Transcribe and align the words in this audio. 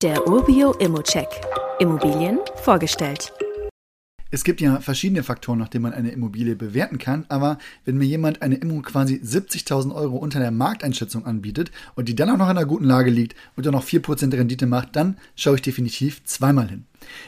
Der 0.00 0.28
Urbio 0.28 0.74
Immocheck. 0.74 1.26
Immobilien 1.80 2.38
vorgestellt. 2.62 3.32
Es 4.30 4.44
gibt 4.44 4.60
ja 4.60 4.78
verschiedene 4.78 5.24
Faktoren, 5.24 5.58
nach 5.58 5.66
denen 5.66 5.82
man 5.82 5.92
eine 5.92 6.12
Immobilie 6.12 6.54
bewerten 6.54 6.98
kann, 6.98 7.26
aber 7.28 7.58
wenn 7.84 7.98
mir 7.98 8.04
jemand 8.04 8.40
eine 8.40 8.54
Immo 8.54 8.80
quasi 8.80 9.16
70.000 9.16 9.92
Euro 9.92 10.18
unter 10.18 10.38
der 10.38 10.52
Markteinschätzung 10.52 11.26
anbietet 11.26 11.72
und 11.96 12.08
die 12.08 12.14
dann 12.14 12.30
auch 12.30 12.36
noch 12.36 12.48
in 12.48 12.56
einer 12.56 12.64
guten 12.64 12.84
Lage 12.84 13.10
liegt 13.10 13.34
und 13.56 13.66
dann 13.66 13.72
noch 13.72 13.84
4% 13.84 14.32
Rendite 14.32 14.66
macht, 14.66 14.94
dann 14.94 15.16
schaue 15.34 15.56
ich 15.56 15.62
definitiv 15.62 16.22
zweimal 16.22 16.68
hin. 16.68 16.84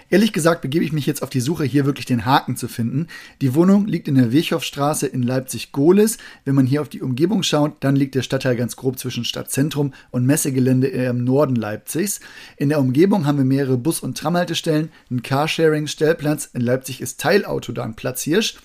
Ehrlich 0.09 0.33
gesagt 0.33 0.63
begebe 0.63 0.85
ich 0.85 0.93
mich 0.93 1.07
jetzt 1.07 1.23
auf 1.23 1.31
die 1.31 1.41
Suche, 1.41 1.65
hier 1.65 1.87
wirklich 1.87 2.07
den 2.07 2.25
Haken 2.25 2.57
zu 2.57 2.69
finden. 2.69 3.07
Die 3.41 3.55
Wohnung 3.55 3.87
liegt 3.87 4.09
in 4.09 4.17
der 4.17 4.33
Wirchhoffstraße 4.33 5.07
in 5.07 5.23
Leipzig-Gohlis. 5.23 6.19
Wenn 6.45 6.55
man 6.55 6.67
hier 6.67 6.83
auf 6.83 6.89
die 6.89 7.03
Umgebung 7.03 7.43
schaut, 7.43 7.77
dann 7.81 7.97
liegt 7.97 8.15
der 8.15 8.23
Stadtteil 8.23 8.57
ganz 8.57 8.77
grob 8.77 8.99
zwischen 8.99 9.25
Stadtzentrum 9.25 9.93
und 10.11 10.27
Messegelände 10.27 10.89
im 10.89 11.25
Norden 11.25 11.55
Leipzigs. 11.55 12.21
In 12.57 12.69
der 12.69 12.81
Umgebung 12.81 13.27
haben 13.27 13.39
wir 13.39 13.45
mehrere 13.45 13.79
Bus- 13.79 14.01
und 14.01 14.19
Tramhaltestellen, 14.19 14.91
einen 15.11 15.23
Carsharing-Stellplatz. 15.23 16.51
In 16.53 16.61
Leipzig 16.61 17.01
ist 17.01 17.21
Teilautodan 17.21 17.95
Platz 17.95 18.23
Hirsch. 18.23 18.57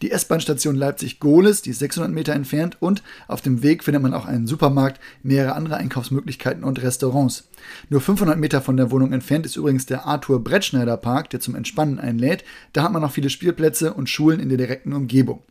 Die 0.00 0.10
S-Bahn-Station 0.10 0.76
Leipzig-Gohlis, 0.76 1.62
die 1.62 1.70
ist 1.70 1.78
600 1.78 2.12
Meter 2.12 2.32
entfernt 2.32 2.76
und 2.80 3.02
auf 3.28 3.40
dem 3.40 3.62
Weg 3.62 3.84
findet 3.84 4.02
man 4.02 4.14
auch 4.14 4.26
einen 4.26 4.46
Supermarkt, 4.46 5.00
mehrere 5.22 5.54
andere 5.54 5.76
Einkaufsmöglichkeiten 5.76 6.64
und 6.64 6.82
Restaurants. 6.82 7.48
Nur 7.88 8.00
500 8.00 8.38
Meter 8.38 8.60
von 8.60 8.76
der 8.76 8.90
Wohnung 8.90 9.12
entfernt 9.12 9.46
ist 9.46 9.56
übrigens 9.56 9.86
der 9.86 10.06
Arthur 10.06 10.42
Brettschneider 10.42 10.96
Park, 10.96 11.30
der 11.30 11.40
zum 11.40 11.54
Entspannen 11.54 11.98
einlädt. 11.98 12.44
Da 12.72 12.82
hat 12.82 12.92
man 12.92 13.02
noch 13.02 13.12
viele 13.12 13.30
Spielplätze 13.30 13.94
und 13.94 14.08
Schulen 14.08 14.40
in 14.40 14.48
der 14.48 14.58
direkten 14.58 14.92
Umgebung. 14.92 15.42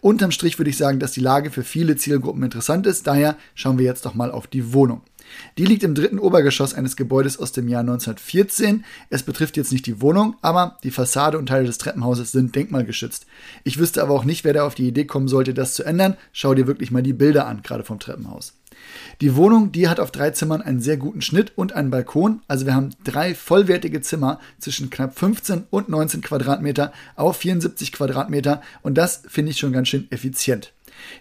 Unterm 0.00 0.30
Strich 0.30 0.58
würde 0.58 0.70
ich 0.70 0.76
sagen, 0.76 1.00
dass 1.00 1.12
die 1.12 1.20
Lage 1.20 1.50
für 1.50 1.64
viele 1.64 1.96
Zielgruppen 1.96 2.42
interessant 2.42 2.86
ist. 2.86 3.06
Daher 3.06 3.36
schauen 3.54 3.78
wir 3.78 3.84
jetzt 3.84 4.06
doch 4.06 4.14
mal 4.14 4.30
auf 4.30 4.46
die 4.46 4.72
Wohnung. 4.72 5.02
Die 5.58 5.64
liegt 5.64 5.82
im 5.82 5.94
dritten 5.94 6.18
Obergeschoss 6.18 6.74
eines 6.74 6.96
Gebäudes 6.96 7.38
aus 7.38 7.52
dem 7.52 7.68
Jahr 7.68 7.80
1914. 7.80 8.84
Es 9.10 9.22
betrifft 9.22 9.56
jetzt 9.56 9.72
nicht 9.72 9.86
die 9.86 10.00
Wohnung, 10.00 10.36
aber 10.42 10.78
die 10.82 10.90
Fassade 10.90 11.38
und 11.38 11.46
Teile 11.46 11.66
des 11.66 11.78
Treppenhauses 11.78 12.32
sind 12.32 12.54
denkmalgeschützt. 12.54 13.26
Ich 13.64 13.78
wüsste 13.78 14.02
aber 14.02 14.14
auch 14.14 14.24
nicht, 14.24 14.44
wer 14.44 14.52
da 14.52 14.66
auf 14.66 14.74
die 14.74 14.88
Idee 14.88 15.04
kommen 15.04 15.28
sollte, 15.28 15.54
das 15.54 15.74
zu 15.74 15.84
ändern. 15.84 16.16
Schau 16.32 16.54
dir 16.54 16.66
wirklich 16.66 16.90
mal 16.90 17.02
die 17.02 17.12
Bilder 17.12 17.46
an, 17.46 17.62
gerade 17.62 17.84
vom 17.84 17.98
Treppenhaus. 17.98 18.54
Die 19.20 19.34
Wohnung, 19.34 19.72
die 19.72 19.88
hat 19.88 20.00
auf 20.00 20.10
drei 20.10 20.30
Zimmern 20.30 20.62
einen 20.62 20.80
sehr 20.80 20.96
guten 20.96 21.22
Schnitt 21.22 21.52
und 21.56 21.72
einen 21.72 21.90
Balkon. 21.90 22.42
Also 22.48 22.66
wir 22.66 22.74
haben 22.74 22.90
drei 23.04 23.34
vollwertige 23.34 24.00
Zimmer 24.00 24.40
zwischen 24.58 24.90
knapp 24.90 25.18
15 25.18 25.64
und 25.70 25.88
19 25.88 26.20
Quadratmeter 26.20 26.92
auf 27.14 27.38
74 27.38 27.92
Quadratmeter 27.92 28.62
und 28.82 28.96
das 28.96 29.22
finde 29.26 29.52
ich 29.52 29.58
schon 29.58 29.72
ganz 29.72 29.88
schön 29.88 30.10
effizient. 30.10 30.72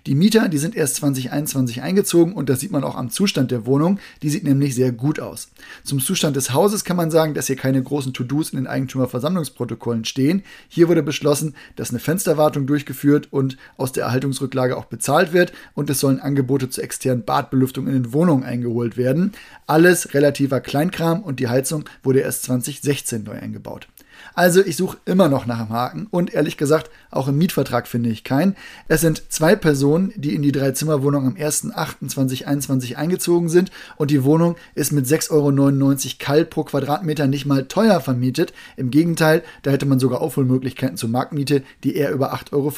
Die 0.05 0.15
Mieter, 0.15 0.49
die 0.49 0.57
sind 0.57 0.75
erst 0.75 0.95
2021 0.95 1.81
eingezogen 1.81 2.33
und 2.33 2.49
das 2.49 2.59
sieht 2.59 2.71
man 2.71 2.83
auch 2.83 2.95
am 2.95 3.09
Zustand 3.09 3.51
der 3.51 3.65
Wohnung. 3.65 3.99
Die 4.21 4.29
sieht 4.29 4.43
nämlich 4.43 4.75
sehr 4.75 4.91
gut 4.91 5.19
aus. 5.19 5.49
Zum 5.83 5.99
Zustand 5.99 6.35
des 6.35 6.53
Hauses 6.53 6.83
kann 6.83 6.97
man 6.97 7.11
sagen, 7.11 7.33
dass 7.33 7.47
hier 7.47 7.55
keine 7.55 7.81
großen 7.81 8.13
To-Dos 8.13 8.51
in 8.51 8.57
den 8.57 8.67
Eigentümerversammlungsprotokollen 8.67 10.05
stehen. 10.05 10.43
Hier 10.67 10.87
wurde 10.87 11.03
beschlossen, 11.03 11.55
dass 11.75 11.89
eine 11.89 11.99
Fensterwartung 11.99 12.67
durchgeführt 12.67 13.27
und 13.31 13.57
aus 13.77 13.91
der 13.91 14.05
Erhaltungsrücklage 14.05 14.77
auch 14.77 14.85
bezahlt 14.85 15.33
wird 15.33 15.53
und 15.73 15.89
es 15.89 15.99
sollen 15.99 16.19
Angebote 16.19 16.69
zur 16.69 16.83
externen 16.83 17.23
Badbelüftung 17.23 17.87
in 17.87 17.93
den 17.93 18.13
Wohnungen 18.13 18.43
eingeholt 18.43 18.97
werden. 18.97 19.33
Alles 19.67 20.13
relativer 20.13 20.61
Kleinkram 20.61 21.23
und 21.23 21.39
die 21.39 21.47
Heizung 21.47 21.85
wurde 22.03 22.19
erst 22.19 22.43
2016 22.43 23.23
neu 23.23 23.33
eingebaut. 23.33 23.87
Also 24.33 24.61
ich 24.61 24.75
suche 24.75 24.97
immer 25.05 25.29
noch 25.29 25.45
nach 25.45 25.59
einem 25.59 25.69
Haken 25.69 26.07
und 26.11 26.33
ehrlich 26.33 26.57
gesagt, 26.57 26.89
auch 27.11 27.27
im 27.27 27.37
Mietvertrag 27.37 27.87
finde 27.87 28.09
ich 28.09 28.23
keinen. 28.23 28.55
Es 28.87 29.01
sind 29.01 29.23
zwei 29.29 29.55
Personen, 29.55 30.13
die 30.15 30.35
in 30.35 30.41
die 30.41 30.51
Dreizimmerwohnung 30.51 31.25
am 31.25 31.35
1.8.2021 31.35 32.95
eingezogen 32.95 33.49
sind 33.49 33.71
und 33.97 34.11
die 34.11 34.23
Wohnung 34.23 34.55
ist 34.73 34.91
mit 34.91 35.05
6,99 35.05 35.31
Euro 35.31 36.15
kalt 36.19 36.49
pro 36.49 36.63
Quadratmeter 36.63 37.27
nicht 37.27 37.45
mal 37.45 37.65
teuer 37.65 38.01
vermietet. 38.01 38.53
Im 38.77 38.91
Gegenteil, 38.91 39.43
da 39.63 39.71
hätte 39.71 39.85
man 39.85 39.99
sogar 39.99 40.21
Aufholmöglichkeiten 40.21 40.97
zur 40.97 41.09
Marktmiete, 41.09 41.63
die 41.83 41.95
eher 41.95 42.11
über 42.11 42.33
8,50 42.33 42.53
Euro 42.53 42.71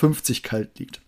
kalt 0.44 0.80
liegt. 0.80 1.02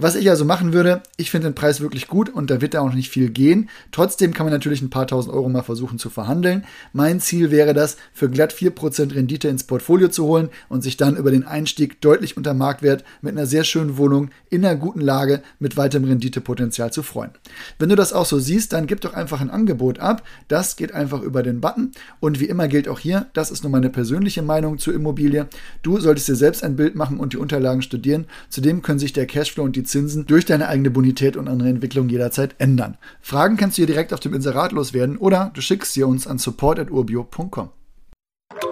Was 0.00 0.14
ich 0.14 0.30
also 0.30 0.44
machen 0.44 0.72
würde, 0.72 1.02
ich 1.16 1.32
finde 1.32 1.48
den 1.48 1.56
Preis 1.56 1.80
wirklich 1.80 2.06
gut 2.06 2.30
und 2.30 2.50
da 2.50 2.60
wird 2.60 2.74
da 2.74 2.82
auch 2.82 2.92
nicht 2.92 3.10
viel 3.10 3.30
gehen. 3.30 3.68
Trotzdem 3.90 4.32
kann 4.32 4.46
man 4.46 4.52
natürlich 4.52 4.80
ein 4.80 4.90
paar 4.90 5.08
tausend 5.08 5.34
Euro 5.34 5.48
mal 5.48 5.62
versuchen 5.62 5.98
zu 5.98 6.08
verhandeln. 6.08 6.64
Mein 6.92 7.18
Ziel 7.18 7.50
wäre 7.50 7.74
das, 7.74 7.96
für 8.12 8.30
glatt 8.30 8.52
4% 8.52 9.12
Rendite 9.12 9.48
ins 9.48 9.64
Portfolio 9.64 10.06
zu 10.06 10.24
holen 10.24 10.50
und 10.68 10.82
sich 10.82 10.96
dann 10.96 11.16
über 11.16 11.32
den 11.32 11.44
Einstieg 11.44 12.00
deutlich 12.00 12.36
unter 12.36 12.54
Marktwert 12.54 13.02
mit 13.22 13.32
einer 13.32 13.46
sehr 13.46 13.64
schönen 13.64 13.96
Wohnung 13.96 14.30
in 14.50 14.64
einer 14.64 14.76
guten 14.76 15.00
Lage 15.00 15.42
mit 15.58 15.76
weitem 15.76 16.04
Renditepotenzial 16.04 16.92
zu 16.92 17.02
freuen. 17.02 17.32
Wenn 17.80 17.88
du 17.88 17.96
das 17.96 18.12
auch 18.12 18.26
so 18.26 18.38
siehst, 18.38 18.72
dann 18.74 18.86
gib 18.86 19.00
doch 19.00 19.14
einfach 19.14 19.40
ein 19.40 19.50
Angebot 19.50 19.98
ab. 19.98 20.22
Das 20.46 20.76
geht 20.76 20.94
einfach 20.94 21.22
über 21.22 21.42
den 21.42 21.60
Button 21.60 21.90
und 22.20 22.38
wie 22.38 22.44
immer 22.44 22.68
gilt 22.68 22.86
auch 22.86 23.00
hier, 23.00 23.26
das 23.32 23.50
ist 23.50 23.64
nur 23.64 23.72
meine 23.72 23.90
persönliche 23.90 24.42
Meinung 24.42 24.78
zur 24.78 24.94
Immobilie. 24.94 25.48
Du 25.82 25.98
solltest 25.98 26.28
dir 26.28 26.36
selbst 26.36 26.62
ein 26.62 26.76
Bild 26.76 26.94
machen 26.94 27.18
und 27.18 27.32
die 27.32 27.38
Unterlagen 27.38 27.82
studieren. 27.82 28.26
Zudem 28.48 28.82
können 28.82 29.00
sich 29.00 29.12
der 29.12 29.26
Cashflow 29.48 29.64
und 29.64 29.76
die 29.76 29.82
Zinsen 29.82 30.26
durch 30.26 30.44
deine 30.44 30.68
eigene 30.68 30.90
Bonität 30.90 31.36
und 31.36 31.48
andere 31.48 31.68
Entwicklung 31.68 32.08
jederzeit 32.08 32.54
ändern. 32.58 32.96
Fragen 33.20 33.56
kannst 33.56 33.78
du 33.78 33.80
hier 33.80 33.86
direkt 33.86 34.12
auf 34.12 34.20
dem 34.20 34.34
Inserat 34.34 34.72
loswerden 34.72 35.16
oder 35.16 35.50
du 35.54 35.60
schickst 35.60 35.94
sie 35.94 36.02
uns 36.02 36.26
an 36.26 36.38
support.urbio.com. 36.38 37.70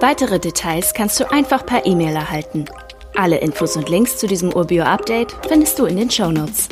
Weitere 0.00 0.38
Details 0.38 0.92
kannst 0.94 1.18
du 1.20 1.30
einfach 1.32 1.64
per 1.64 1.86
E-Mail 1.86 2.14
erhalten. 2.14 2.66
Alle 3.14 3.38
Infos 3.38 3.76
und 3.76 3.88
Links 3.88 4.18
zu 4.18 4.26
diesem 4.26 4.52
Urbio-Update 4.52 5.34
findest 5.48 5.78
du 5.78 5.86
in 5.86 5.96
den 5.96 6.10
Show 6.10 6.30
Notes. 6.30 6.68